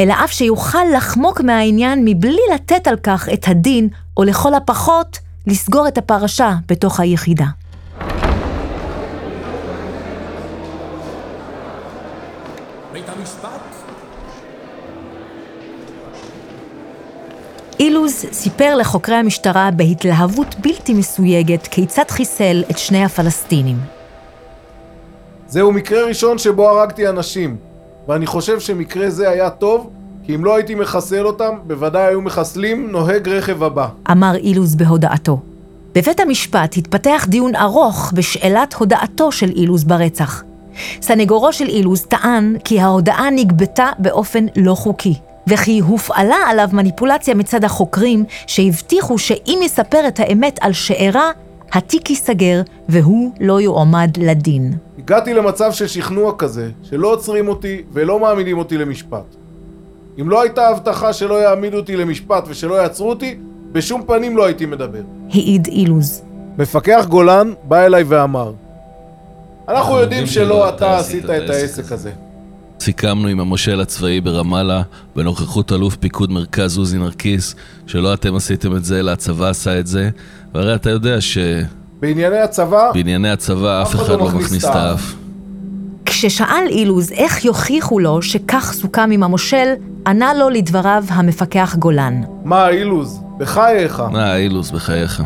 אלא 0.01 0.15
אף 0.25 0.33
שיוכל 0.33 0.85
לחמוק 0.97 1.41
מהעניין 1.41 2.05
מבלי 2.05 2.41
לתת 2.55 2.87
על 2.87 2.97
כך 2.97 3.29
את 3.33 3.49
הדין, 3.49 3.89
או 4.17 4.25
לכל 4.25 4.55
הפחות, 4.55 5.19
לסגור 5.47 5.89
את 5.89 5.99
הפרשה 5.99 6.55
בתוך 6.69 7.01
היחידה. 7.01 7.47
אילוז 17.81 18.25
סיפר 18.33 18.77
לחוקרי 18.77 19.15
המשטרה 19.15 19.71
בהתלהבות 19.71 20.55
בלתי 20.59 20.95
מסויגת 20.95 21.67
כיצד 21.67 22.03
חיסל 22.09 22.65
את 22.71 22.79
שני 22.79 23.05
הפלסטינים. 23.05 23.77
זהו 25.49 25.73
מקרה 25.73 26.05
ראשון 26.05 26.39
שבו 26.39 26.69
הרגתי 26.69 27.09
אנשים, 27.09 27.57
ואני 28.09 28.27
חושב 28.27 28.61
שמקרה 28.61 29.11
זה 29.11 29.31
היה 29.31 29.51
טוב, 29.51 29.91
כי 30.25 30.35
אם 30.35 30.45
לא 30.45 30.55
הייתי 30.57 30.75
מחסל 30.75 31.27
אותם, 31.27 31.55
בוודאי 31.67 32.03
היו 32.03 32.21
מחסלים 32.21 32.91
נוהג 32.91 33.29
רכב 33.29 33.63
הבא. 33.63 33.89
אמר 34.11 34.35
אילוז 34.37 34.75
בהודעתו. 34.75 35.41
בבית 35.95 36.21
המשפט 36.21 36.77
התפתח 36.77 37.27
דיון 37.29 37.57
ארוך 37.57 38.13
בשאלת 38.15 38.75
הודעתו 38.75 39.33
של 39.33 39.51
אילוז 39.51 39.85
ברצח. 39.85 40.43
סנגורו 41.03 41.53
של 41.53 41.69
אילוז 41.69 42.03
טען 42.03 42.57
כי 42.65 42.81
ההודעה 42.81 43.31
נגבתה 43.31 43.89
באופן 43.99 44.47
לא 44.57 44.75
חוקי, 44.75 45.15
וכי 45.47 45.79
הופעלה 45.79 46.37
עליו 46.49 46.69
מניפולציה 46.73 47.35
מצד 47.35 47.65
החוקרים 47.65 48.25
שהבטיחו 48.47 49.19
שאם 49.19 49.59
יספר 49.63 50.09
את 50.09 50.21
האמת 50.21 50.59
על 50.61 50.73
שאירע, 50.73 51.31
התיק 51.73 52.11
ייסגר 52.11 52.63
והוא 52.89 53.33
לא 53.41 53.61
יועמד 53.61 54.11
לדין. 54.17 54.73
הגעתי 54.99 55.35
למצב 55.35 55.73
של 55.73 55.87
שכנוע 55.87 56.33
כזה, 56.39 56.71
שלא 56.83 57.13
עוצרים 57.13 57.49
אותי 57.49 57.83
ולא 57.93 58.19
מעמידים 58.19 58.59
אותי 58.59 58.79
למשפט. 58.79 59.25
אם 60.21 60.31
לא 60.31 60.43
הייתה 60.43 60.69
הבטחה 60.69 61.13
שלא 61.13 61.35
יעמידו 61.35 61.77
אותי 61.77 61.97
למשפט 61.97 62.45
ושלא 62.49 62.75
יעצרו 62.75 63.09
אותי, 63.11 63.39
בשום 63.73 64.03
פנים 64.07 64.37
לא 64.37 64.45
הייתי 64.45 64.67
מדבר. 64.67 65.03
העיד 65.31 65.67
אילוז. 65.67 66.23
מפקח 66.59 67.07
גולן 67.09 67.53
בא 67.65 67.87
אליי 67.87 68.03
ואמר, 68.03 68.53
אנחנו 69.69 69.99
יודעים 69.99 70.27
שלא 70.27 70.69
אתה 70.69 70.99
עשית 70.99 71.25
את 71.25 71.51
העסק 71.51 71.93
הזה. 71.93 72.11
סיכמנו 72.81 73.29
עם 73.29 73.41
המושל 73.41 73.81
הצבאי 73.81 74.21
ברמאללה, 74.21 74.83
בנוכחות 75.17 75.73
אלוף 75.73 75.97
פיקוד 75.97 76.31
מרכז 76.31 76.79
עוזי 76.79 76.99
נרקיס, 76.99 77.55
שלא 77.87 78.15
אתם 78.15 78.35
עשיתם 78.35 78.77
את 78.77 78.85
זה, 78.85 78.99
אלא 78.99 79.11
הצבא 79.11 79.49
עשה 79.49 79.79
את 79.79 79.87
זה, 79.87 80.11
והרי 80.55 80.75
אתה 80.75 80.91
יודע 80.91 81.21
שבענייני 81.21 82.37
בענייני 82.95 83.31
הצבא, 83.31 83.83
הצבא 83.83 83.83
אף 83.83 83.95
אחד 83.95 84.19
לא 84.19 84.31
מכניס 84.31 84.65
את 84.65 84.75
האף. 84.75 85.15
כששאל 86.07 86.67
אילוז 86.69 87.13
איך 87.13 87.45
יוכיחו 87.45 87.99
לו 87.99 88.23
שכך 88.23 88.73
סוכם 88.73 89.11
עם 89.11 89.23
המושל, 89.23 89.69
ענה 90.07 90.35
לו 90.35 90.51
לדבריו 90.51 91.05
המפקח 91.09 91.77
גולן. 91.79 92.23
מה 92.45 92.69
אילוז? 92.69 93.21
בחייך. 93.39 94.03
אה, 94.15 94.37
אילוס, 94.37 94.71
בחייך. 94.71 95.23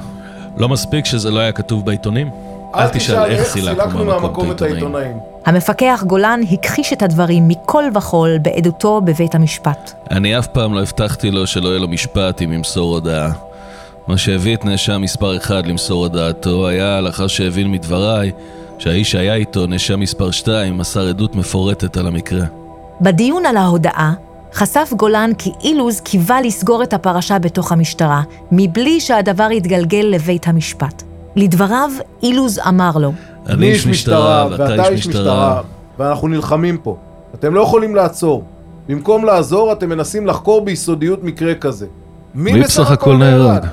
לא 0.57 0.69
מספיק 0.69 1.05
שזה 1.05 1.31
לא 1.31 1.39
היה 1.39 1.53
כתוב 1.53 1.87
בעיתונים? 1.87 2.48
אל 2.75 2.89
תשאל 2.89 3.31
איך 3.31 3.45
סילקנו 3.45 4.05
מהמקום 4.05 4.51
את 4.51 4.63
העיתונאים. 4.63 5.17
המפקח 5.47 6.05
גולן 6.07 6.41
הכחיש 6.53 6.93
את 6.93 7.03
הדברים 7.03 7.49
מכל 7.49 7.85
וכול 7.95 8.39
בעדותו 8.43 9.01
בבית 9.01 9.35
המשפט. 9.35 9.93
אני 10.11 10.39
אף 10.39 10.47
פעם 10.47 10.75
לא 10.75 10.81
הבטחתי 10.81 11.31
לו 11.31 11.47
שלא 11.47 11.69
יהיה 11.69 11.79
לו 11.79 11.89
משפט 11.89 12.43
אם 12.43 12.53
ימסור 12.53 12.95
הודעה. 12.95 13.33
מה 14.07 14.19
שהביא 14.19 14.57
את 14.57 14.65
נאשם 14.65 15.01
מספר 15.03 15.37
1 15.37 15.67
למסור 15.67 16.03
הודעתו 16.03 16.69
היה 16.69 17.01
לאחר 17.01 17.27
שהבין 17.27 17.71
מדבריי 17.71 18.33
שהאיש 18.79 19.11
שהיה 19.11 19.35
איתו, 19.35 19.67
נאשם 19.67 20.01
מספר 20.01 20.31
2, 20.31 20.79
מסר 20.79 21.09
עדות 21.09 21.37
מפורטת 21.37 21.97
על 21.97 22.07
המקרה. 22.07 22.45
בדיון 23.01 23.47
על 23.47 23.57
ההודעה, 23.57 24.13
חשף 24.53 24.93
גולן 24.97 25.31
כי 25.39 25.51
אילוז 25.65 26.01
קיווה 26.01 26.41
לסגור 26.41 26.83
את 26.83 26.93
הפרשה 26.93 27.39
בתוך 27.39 27.73
המשטרה, 27.73 28.23
מבלי 28.53 29.01
שהדבר 29.01 29.49
יתגלגל 29.53 30.07
לבית 30.11 30.49
המשפט. 30.49 31.08
לדבריו, 31.39 31.91
אילוז 32.23 32.59
אמר 32.69 32.91
לו, 32.99 33.13
אני 33.47 33.71
איש 33.73 33.87
משטרה 33.87 34.47
ואתה 34.51 34.89
איש 34.89 35.07
משטרה, 35.07 35.63
ואנחנו 35.99 36.29
נלחמים 36.29 36.79
פה. 36.79 36.97
אתם 37.35 37.55
לא 37.55 37.61
יכולים 37.61 37.95
לעצור. 37.95 38.45
במקום 38.89 39.25
לעזור, 39.25 39.73
אתם 39.73 39.89
מנסים 39.89 40.27
לחקור 40.27 40.65
ביסודיות 40.65 41.25
מקרה 41.25 41.55
כזה. 41.55 41.87
מי 42.35 42.63
בסך 42.63 42.91
הכל 42.91 43.17
נהרג? 43.17 43.67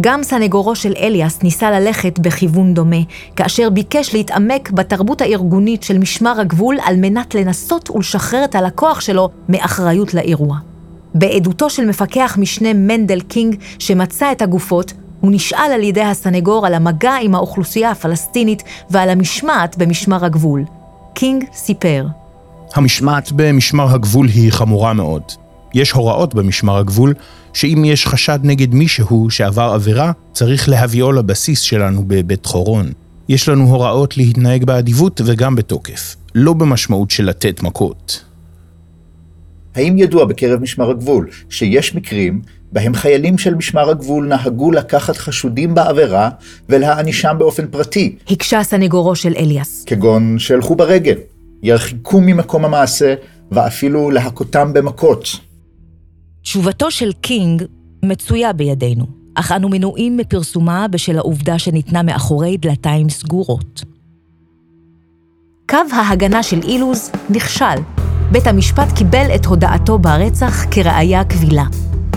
גם 0.00 0.22
סנגורו 0.22 0.74
של 0.74 0.92
אליאס 0.98 1.42
ניסה 1.42 1.70
ללכת 1.70 2.18
בכיוון 2.18 2.74
דומה, 2.74 2.96
כאשר 3.36 3.70
ביקש 3.70 4.14
להתעמק 4.14 4.70
בתרבות 4.70 5.20
הארגונית 5.20 5.82
של 5.82 5.98
משמר 5.98 6.40
הגבול 6.40 6.76
על 6.84 6.96
מנת 6.96 7.34
לנסות 7.34 7.90
ולשחרר 7.90 8.44
את 8.44 8.54
הלקוח 8.54 9.00
שלו 9.00 9.28
מאחריות 9.48 10.14
לאירוע. 10.14 10.56
בעדותו 11.14 11.70
של 11.70 11.86
מפקח 11.86 12.36
משנה 12.40 12.72
מנדל 12.74 13.20
קינג, 13.20 13.56
שמצא 13.78 14.32
את 14.32 14.42
הגופות, 14.42 14.92
הוא 15.20 15.32
נשאל 15.32 15.70
על 15.74 15.82
ידי 15.82 16.02
הסנגור 16.02 16.66
על 16.66 16.74
המגע 16.74 17.14
עם 17.22 17.34
האוכלוסייה 17.34 17.90
הפלסטינית 17.90 18.62
ועל 18.90 19.10
המשמעת 19.10 19.78
במשמר 19.78 20.24
הגבול. 20.24 20.64
קינג 21.14 21.44
סיפר, 21.52 22.06
המשמעת 22.74 23.32
במשמר 23.32 23.94
הגבול 23.94 24.26
היא 24.26 24.52
חמורה 24.52 24.92
מאוד. 24.92 25.22
יש 25.74 25.90
הוראות 25.90 26.34
במשמר 26.34 26.78
הגבול 26.78 27.14
שאם 27.52 27.82
יש 27.86 28.06
חשד 28.06 28.38
נגד 28.42 28.74
מישהו 28.74 29.30
שעבר 29.30 29.70
עבירה, 29.74 30.12
צריך 30.32 30.68
להביאו 30.68 31.12
לבסיס 31.12 31.60
שלנו 31.60 32.04
בבית 32.06 32.46
חורון. 32.46 32.92
יש 33.28 33.48
לנו 33.48 33.64
הוראות 33.64 34.16
להתנהג 34.16 34.64
באדיבות 34.64 35.20
וגם 35.24 35.56
בתוקף, 35.56 36.16
לא 36.34 36.52
במשמעות 36.52 37.10
של 37.10 37.24
לתת 37.24 37.62
מכות. 37.62 38.24
האם 39.74 39.98
ידוע 39.98 40.24
בקרב 40.24 40.60
משמר 40.60 40.90
הגבול 40.90 41.30
שיש 41.50 41.94
מקרים 41.94 42.42
בהם 42.72 42.94
חיילים 42.94 43.38
של 43.38 43.54
משמר 43.54 43.90
הגבול 43.90 44.26
נהגו 44.26 44.70
לקחת 44.70 45.16
חשודים 45.16 45.74
בעבירה 45.74 46.30
ולהענישם 46.68 47.36
באופן 47.38 47.66
פרטי, 47.66 48.16
הקשה 48.30 48.62
סנגורו 48.62 49.16
של 49.16 49.32
אליאס. 49.36 49.84
כגון 49.84 50.38
שהלכו 50.38 50.76
ברגל, 50.76 51.16
ירחיקו 51.62 52.20
ממקום 52.20 52.64
המעשה 52.64 53.14
ואפילו 53.50 54.10
להכותם 54.10 54.72
במכות? 54.72 55.28
תשובתו 56.42 56.90
של 56.90 57.12
קינג 57.12 57.62
מצויה 58.04 58.52
בידינו, 58.52 59.06
אך 59.34 59.52
אנו 59.52 59.68
מנועים 59.68 60.16
מפרסומה 60.16 60.88
בשל 60.88 61.18
העובדה 61.18 61.58
שניתנה 61.58 62.02
מאחורי 62.02 62.56
דלתיים 62.56 63.08
סגורות. 63.08 63.84
קו 65.68 65.76
ההגנה 65.92 66.42
של 66.42 66.60
אילוז 66.62 67.10
נכשל. 67.30 67.64
בית 68.32 68.46
המשפט 68.46 68.92
קיבל 68.96 69.26
את 69.34 69.46
הודעתו 69.46 69.98
ברצח 69.98 70.64
כראיה 70.70 71.24
קבילה. 71.24 71.64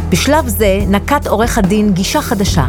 בשלב 0.10 0.48
זה 0.48 0.80
נקט 0.88 1.28
עורך 1.28 1.58
הדין 1.58 1.94
גישה 1.94 2.22
חדשה. 2.22 2.66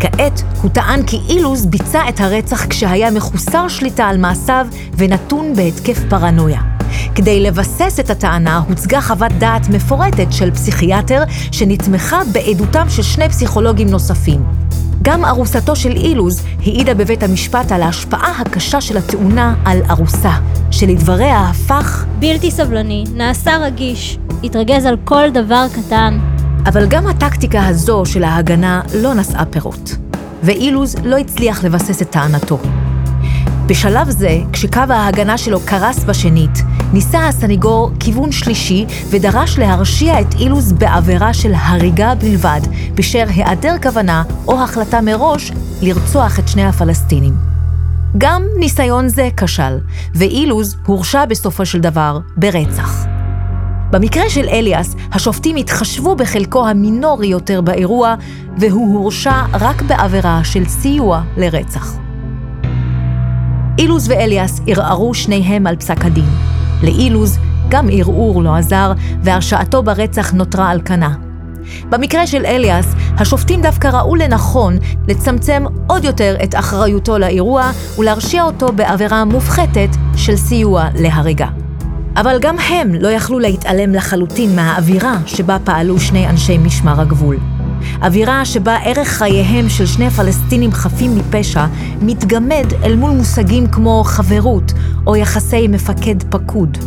כעת 0.00 0.42
הוא 0.62 0.70
טען 0.70 1.02
כי 1.02 1.20
אילוז 1.28 1.66
ביצע 1.66 2.08
את 2.08 2.20
הרצח 2.20 2.66
כשהיה 2.66 3.10
מחוסר 3.10 3.68
שליטה 3.68 4.04
על 4.04 4.18
מעשיו 4.18 4.66
ונתון 4.96 5.54
בהתקף 5.56 5.98
פרנויה. 6.08 6.60
כדי 7.14 7.40
לבסס 7.40 8.00
את 8.00 8.10
הטענה 8.10 8.62
הוצגה 8.68 9.00
חוות 9.00 9.32
דעת 9.32 9.68
מפורטת 9.68 10.32
של 10.32 10.50
פסיכיאטר 10.50 11.22
שנתמכה 11.52 12.20
בעדותם 12.32 12.86
של 12.88 13.02
שני 13.02 13.28
פסיכולוגים 13.28 13.88
נוספים. 13.88 14.44
גם 15.02 15.24
ארוסתו 15.24 15.76
של 15.76 15.92
אילוז 15.92 16.42
העידה 16.58 16.94
בבית 16.94 17.22
המשפט 17.22 17.72
על 17.72 17.82
ההשפעה 17.82 18.40
הקשה 18.40 18.80
של 18.80 18.96
התאונה 18.96 19.54
על 19.64 19.82
ארוסה, 19.90 20.32
שלדבריה 20.70 21.40
הפך 21.40 22.04
בלתי 22.18 22.50
סבלני, 22.50 23.04
נעשה 23.14 23.56
רגיש, 23.56 24.18
התרגז 24.44 24.86
על 24.86 24.96
כל 25.04 25.30
דבר 25.30 25.66
קטן. 25.74 26.18
אבל 26.66 26.86
גם 26.86 27.06
הטקטיקה 27.06 27.66
הזו 27.66 28.02
של 28.06 28.24
ההגנה 28.24 28.82
לא 28.94 29.14
נשאה 29.14 29.44
פירות, 29.44 29.96
ואילוז 30.42 30.96
לא 31.04 31.16
הצליח 31.16 31.64
לבסס 31.64 32.02
את 32.02 32.10
טענתו. 32.10 32.58
בשלב 33.66 34.10
זה, 34.10 34.38
כשקו 34.52 34.80
ההגנה 34.88 35.38
שלו 35.38 35.60
קרס 35.60 36.04
בשנית, 36.04 36.62
ניסה 36.92 37.28
הסניגור 37.28 37.90
כיוון 38.00 38.32
שלישי 38.32 38.86
ודרש 39.10 39.58
להרשיע 39.58 40.20
את 40.20 40.34
אילוז 40.34 40.72
בעבירה 40.72 41.34
של 41.34 41.52
הריגה 41.54 42.14
בלבד, 42.14 42.60
בשל 42.94 43.24
היעדר 43.28 43.74
כוונה 43.82 44.22
או 44.48 44.62
החלטה 44.62 45.00
מראש 45.00 45.52
לרצוח 45.82 46.38
את 46.38 46.48
שני 46.48 46.64
הפלסטינים. 46.66 47.34
גם 48.18 48.42
ניסיון 48.58 49.08
זה 49.08 49.28
כשל, 49.36 49.78
ואילוז 50.14 50.76
הורשע 50.86 51.24
בסופו 51.24 51.66
של 51.66 51.80
דבר 51.80 52.18
ברצח. 52.36 53.15
במקרה 53.90 54.30
של 54.30 54.48
אליאס, 54.48 54.96
השופטים 55.12 55.56
התחשבו 55.56 56.16
בחלקו 56.16 56.68
המינורי 56.68 57.26
יותר 57.26 57.60
באירוע, 57.60 58.14
והוא 58.58 58.98
הורשע 58.98 59.42
רק 59.52 59.82
בעבירה 59.82 60.40
של 60.44 60.64
סיוע 60.64 61.22
לרצח. 61.36 61.96
אילוז 63.78 64.08
ואליאס 64.08 64.60
ערערו 64.66 65.14
שניהם 65.14 65.66
על 65.66 65.76
פסק 65.76 66.04
הדין. 66.04 66.28
לאילוז 66.82 67.38
גם 67.68 67.88
ערעור 67.92 68.42
לא 68.42 68.54
עזר, 68.54 68.92
והרשעתו 69.22 69.82
ברצח 69.82 70.32
נותרה 70.32 70.70
על 70.70 70.80
כנה. 70.84 71.14
במקרה 71.90 72.26
של 72.26 72.46
אליאס, 72.46 72.94
השופטים 73.18 73.62
דווקא 73.62 73.88
ראו 73.88 74.14
לנכון 74.14 74.76
לצמצם 75.08 75.64
עוד 75.86 76.04
יותר 76.04 76.36
את 76.44 76.54
אחריותו 76.54 77.18
לאירוע 77.18 77.70
ולהרשיע 77.98 78.42
אותו 78.42 78.72
בעבירה 78.72 79.24
מופחתת 79.24 79.90
של 80.16 80.36
סיוע 80.36 80.88
להריגה. 80.94 81.48
אבל 82.16 82.38
גם 82.40 82.58
הם 82.58 82.94
לא 82.94 83.08
יכלו 83.08 83.38
להתעלם 83.38 83.94
לחלוטין 83.94 84.56
מהאווירה 84.56 85.18
שבה 85.26 85.56
פעלו 85.64 86.00
שני 86.00 86.28
אנשי 86.28 86.58
משמר 86.58 87.00
הגבול. 87.00 87.38
אווירה 88.02 88.44
שבה 88.44 88.76
ערך 88.84 89.08
חייהם 89.08 89.68
של 89.68 89.86
שני 89.86 90.10
פלסטינים 90.10 90.72
חפים 90.72 91.18
מפשע 91.18 91.66
מתגמד 92.02 92.66
אל 92.84 92.96
מול 92.96 93.10
מושגים 93.10 93.66
כמו 93.66 94.02
חברות 94.04 94.72
או 95.06 95.16
יחסי 95.16 95.68
מפקד-פקוד. 95.68 96.78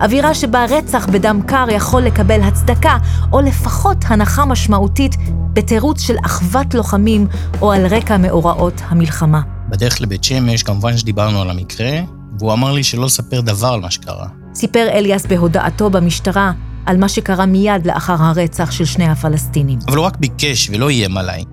אווירה 0.00 0.34
שבה 0.34 0.64
רצח 0.64 1.06
בדם 1.06 1.40
קר 1.46 1.66
יכול 1.70 2.02
לקבל 2.02 2.40
הצדקה, 2.40 2.96
או 3.32 3.40
לפחות 3.40 3.96
הנחה 4.06 4.44
משמעותית, 4.44 5.16
בתירוץ 5.52 6.00
של 6.00 6.16
אחוות 6.26 6.74
לוחמים 6.74 7.26
או 7.60 7.72
על 7.72 7.86
רקע 7.86 8.16
מאורעות 8.16 8.82
המלחמה. 8.88 9.40
בדרך 9.68 10.00
לבית 10.00 10.24
שמש, 10.24 10.62
כמובן 10.62 10.96
שדיברנו 10.96 11.40
על 11.40 11.50
המקרה, 11.50 11.90
והוא 12.38 12.52
אמר 12.52 12.72
לי 12.72 12.82
שלא 12.84 13.06
לספר 13.06 13.40
דבר 13.40 13.68
על 13.68 13.80
מה 13.80 13.90
שקרה. 13.90 14.26
סיפר 14.58 14.88
אליאס 14.92 15.26
בהודעתו 15.26 15.90
במשטרה 15.90 16.52
על 16.86 16.96
מה 16.96 17.08
שקרה 17.08 17.46
מיד 17.46 17.86
לאחר 17.86 18.16
הרצח 18.18 18.70
של 18.70 18.84
שני 18.84 19.08
הפלסטינים. 19.08 19.78
אבל 19.88 19.96
הוא 19.96 20.06
רק 20.06 20.16
ביקש 20.16 20.70
ולא 20.70 20.88
איים 20.88 21.16
עליי. 21.16 21.44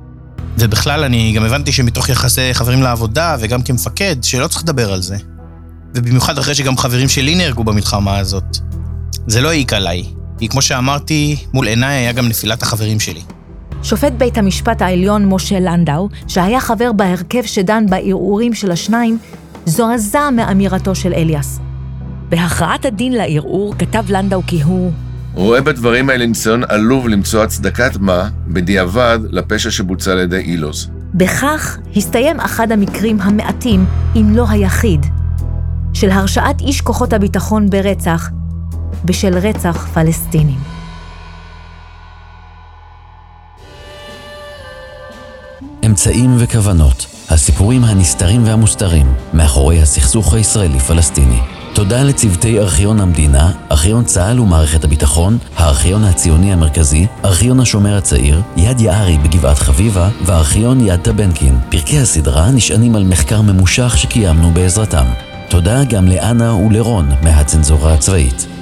ובכלל, 0.59 1.03
אני 1.03 1.33
גם 1.35 1.43
הבנתי 1.43 1.71
שמתוך 1.71 2.09
יחסי 2.09 2.53
חברים 2.53 2.81
לעבודה, 2.81 3.35
וגם 3.39 3.61
כמפקד, 3.61 4.15
שלא 4.23 4.47
צריך 4.47 4.63
לדבר 4.63 4.93
על 4.93 5.01
זה. 5.01 5.17
ובמיוחד 5.95 6.37
אחרי 6.37 6.55
שגם 6.55 6.77
חברים 6.77 7.09
שלי 7.09 7.35
נהרגו 7.35 7.63
במלחמה 7.63 8.17
הזאת. 8.17 8.57
זה 9.27 9.41
לא 9.41 9.49
העיק 9.49 9.73
עליי, 9.73 10.03
כי 10.39 10.47
כמו 10.47 10.61
שאמרתי, 10.61 11.37
מול 11.53 11.67
עיניי 11.67 11.97
היה 11.97 12.11
גם 12.11 12.27
נפילת 12.27 12.63
החברים 12.63 12.99
שלי. 12.99 13.21
שופט 13.83 14.11
בית 14.17 14.37
המשפט 14.37 14.81
העליון 14.81 15.25
משה 15.25 15.59
לנדאו, 15.59 16.09
שהיה 16.27 16.59
חבר 16.59 16.91
בהרכב 16.91 17.43
שדן 17.45 17.85
בערעורים 17.89 18.53
של 18.53 18.71
השניים, 18.71 19.17
זועזע 19.65 20.29
מאמירתו 20.29 20.95
של 20.95 21.13
אליאס. 21.13 21.59
בהכרעת 22.29 22.85
הדין 22.85 23.13
לערעור 23.13 23.75
כתב 23.79 24.03
לנדאו 24.09 24.41
כי 24.47 24.61
הוא 24.61 24.91
רואה 25.35 25.61
בדברים 25.61 26.09
האלה 26.09 26.25
ניסיון 26.25 26.63
עלוב 26.69 27.07
למצוא 27.07 27.43
הצדקת 27.43 27.97
מה, 27.99 28.29
בדיעבד, 28.47 29.19
לפשע 29.29 29.71
שבוצע 29.71 30.11
על 30.11 30.19
ידי 30.19 30.37
אילוז. 30.37 30.89
בכך 31.13 31.77
הסתיים 31.95 32.39
אחד 32.39 32.71
המקרים 32.71 33.21
המעטים, 33.21 33.85
אם 34.15 34.35
לא 34.35 34.45
היחיד, 34.49 35.05
של 35.93 36.11
הרשעת 36.11 36.61
איש 36.61 36.81
כוחות 36.81 37.13
הביטחון 37.13 37.69
ברצח, 37.69 38.29
בשל 39.05 39.37
רצח 39.37 39.87
פלסטינים. 39.93 40.59
אמצעים 45.85 46.35
וכוונות, 46.39 47.05
הסיפורים 47.29 47.83
הנסתרים 47.83 48.43
והמוסתרים, 48.45 49.07
מאחורי 49.33 49.81
הסכסוך 49.81 50.33
הישראלי-פלסטיני. 50.33 51.54
תודה 51.75 52.03
לצוותי 52.03 52.59
ארכיון 52.59 52.99
המדינה, 52.99 53.51
ארכיון 53.71 54.03
צה"ל 54.03 54.39
ומערכת 54.39 54.83
הביטחון, 54.83 55.37
הארכיון 55.55 56.03
הציוני 56.03 56.53
המרכזי, 56.53 57.07
ארכיון 57.25 57.59
השומר 57.59 57.97
הצעיר, 57.97 58.41
יד 58.57 58.81
יערי 58.81 59.17
בגבעת 59.17 59.59
חביבה, 59.59 60.09
וארכיון 60.25 60.81
יד 60.81 60.99
טבנקין. 60.99 61.59
פרקי 61.69 61.99
הסדרה 61.99 62.51
נשענים 62.51 62.95
על 62.95 63.03
מחקר 63.03 63.41
ממושך 63.41 63.97
שקיימנו 63.97 64.51
בעזרתם. 64.51 65.05
תודה 65.49 65.83
גם 65.83 66.07
לאנה 66.07 66.53
ולרון 66.53 67.09
מהצנזורה 67.21 67.93
הצבאית. 67.93 68.54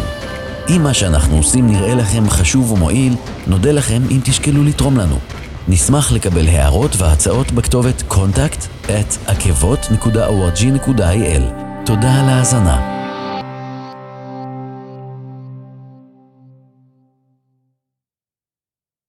אם 0.69 0.83
מה 0.83 0.95
שאנחנו 0.95 1.37
עושים 1.37 1.67
נראה 1.67 1.95
לכם 1.95 2.31
חשוב 2.31 2.73
ומועיל, 2.73 3.15
נודה 3.47 3.73
לכם 3.73 4.03
אם 4.11 4.21
תשקלו 4.25 4.65
לתרום 4.65 4.99
לנו. 4.99 5.19
נשמח 5.69 6.13
לקבל 6.13 6.49
הערות 6.49 6.97
והצעות 6.97 7.53
בכתובת 7.53 8.03
contact 8.11 8.69
at 8.87 9.31
akevot.org.il. 9.31 11.43
תודה 11.87 12.21
על 12.21 12.29
ההאזנה. 12.29 12.94